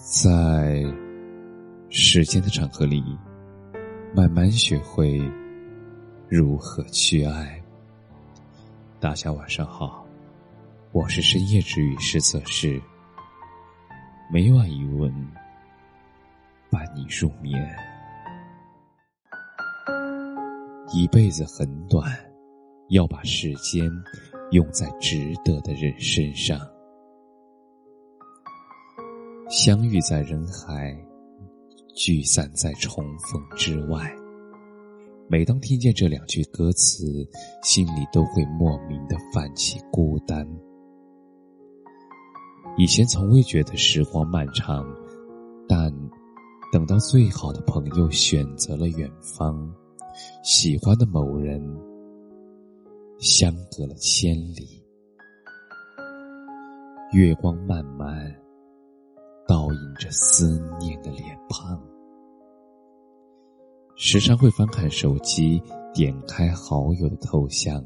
[0.00, 0.84] 在
[1.90, 3.02] 时间的长河里，
[4.14, 5.20] 慢慢学会
[6.28, 7.60] 如何去爱。
[9.00, 10.06] 大家晚上好，
[10.92, 12.80] 我是深夜治愈师测试，
[14.32, 15.12] 每晚一问
[16.70, 17.68] 伴你入眠。
[20.92, 22.16] 一辈子很短，
[22.90, 23.90] 要把时间
[24.52, 26.58] 用在值得的人身上。
[29.48, 30.94] 相遇在人海，
[31.94, 34.14] 聚散在重逢之外。
[35.26, 37.26] 每当听见这两句歌词，
[37.62, 40.46] 心里都会莫名的泛起孤单。
[42.76, 44.86] 以前从未觉得时光漫长，
[45.66, 45.90] 但
[46.70, 49.74] 等到最好的朋友选择了远方，
[50.44, 51.58] 喜欢的某人
[53.18, 54.84] 相隔了千里，
[57.14, 58.47] 月光漫漫。
[59.48, 61.82] 倒映着思念的脸庞，
[63.96, 65.58] 时常会翻看手机，
[65.94, 67.82] 点开好友的头像，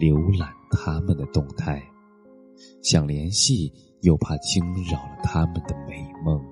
[0.00, 1.80] 浏览他们的动态，
[2.82, 6.44] 想联系又怕惊扰了他们的美梦，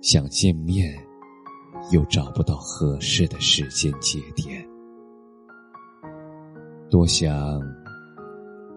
[0.00, 0.96] 想见面
[1.90, 4.64] 又找不到合适的时间节点，
[6.88, 7.60] 多想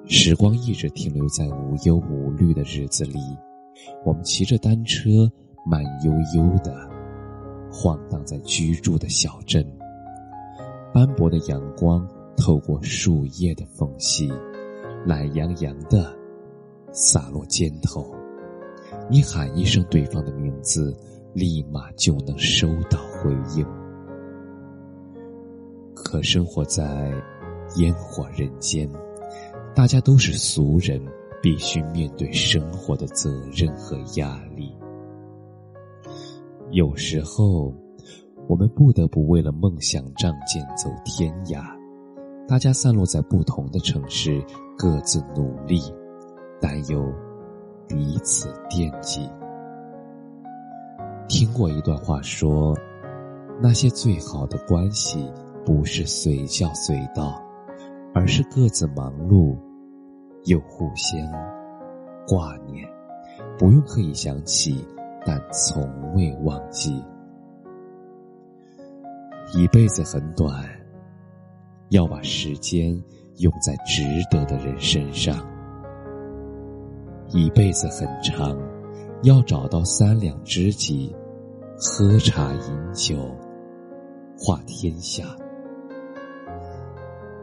[0.08, 3.20] 时光一直停留在无忧无虑的日子里。
[4.04, 5.30] 我们骑着单车，
[5.66, 6.76] 慢悠悠的
[7.72, 9.66] 晃荡在居住的小镇。
[10.94, 14.32] 斑驳的阳光透过树叶的缝隙，
[15.06, 16.16] 懒洋洋的
[16.92, 18.16] 洒落肩头。
[19.10, 20.96] 你喊一声对方的名字，
[21.34, 23.66] 立马就能收到回应。
[25.94, 27.12] 可生活在
[27.78, 28.90] 烟火人间，
[29.74, 31.02] 大家都是俗人。
[31.46, 34.76] 必须面对生活的责任和压力，
[36.72, 37.72] 有时候
[38.48, 41.64] 我们不得不为了梦想仗剑走天涯。
[42.48, 44.44] 大家散落在不同的城市，
[44.76, 45.80] 各自努力，
[46.60, 47.14] 但又
[47.88, 49.30] 彼此惦记。
[51.28, 52.76] 听过一段话说，
[53.62, 55.32] 那些最好的关系
[55.64, 57.40] 不是随叫随到，
[58.16, 59.56] 而是各自忙碌。
[60.46, 61.20] 又互相
[62.28, 62.88] 挂念，
[63.58, 64.86] 不用刻意想起，
[65.26, 65.84] 但从
[66.14, 67.04] 未忘记。
[69.54, 70.64] 一辈子很短，
[71.90, 72.92] 要把时间
[73.38, 75.38] 用在值得的人身上；
[77.30, 78.58] 一辈子很长，
[79.24, 81.16] 要找到三两知己，
[81.78, 83.36] 喝茶饮酒，
[84.38, 85.24] 话天下。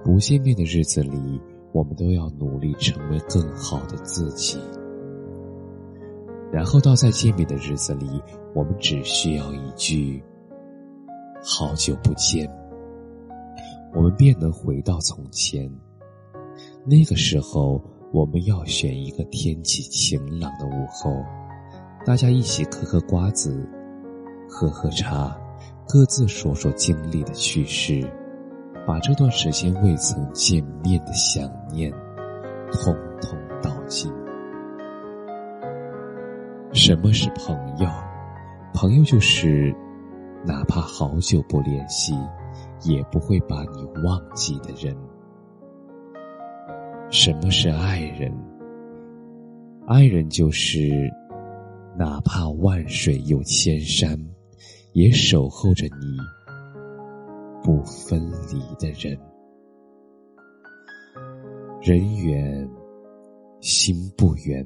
[0.04, 1.40] 不见面的日子里。
[1.72, 4.58] 我们都要努力成为更好的自己，
[6.52, 8.22] 然后到再见面的日子里，
[8.54, 10.22] 我们只需要一句
[11.42, 12.46] “好久不见”，
[13.94, 15.70] 我们便能回到从前。
[16.84, 17.82] 那个时候，
[18.12, 21.24] 我们要选一个天气晴朗的午后，
[22.04, 23.66] 大家一起嗑嗑瓜子，
[24.46, 25.34] 喝喝茶，
[25.88, 28.06] 各自说说经历的趣事。
[28.84, 31.90] 把这段时间未曾见面的想念，
[32.70, 34.12] 通通道尽。
[36.72, 37.88] 什么是朋友？
[38.74, 39.74] 朋友就是，
[40.46, 42.14] 哪怕好久不联系，
[42.82, 44.96] 也不会把你忘记的人。
[47.10, 48.32] 什么是爱人？
[49.86, 51.12] 爱人就是，
[51.98, 54.18] 哪怕万水有千山，
[54.92, 56.16] 也守候着你。
[57.62, 58.18] 不分
[58.50, 59.16] 离的人，
[61.84, 62.70] 人远
[63.60, 64.64] 心不远，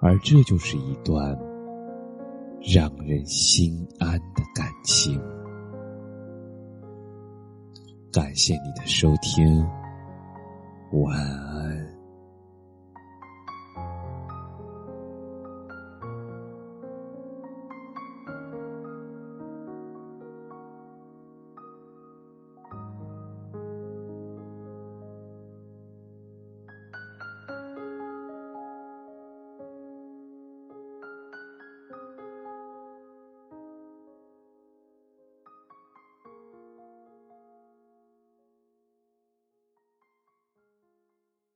[0.00, 1.36] 而这就是一段
[2.60, 5.20] 让人心安的感情。
[8.12, 9.58] 感谢你的收听，
[10.92, 11.55] 晚安。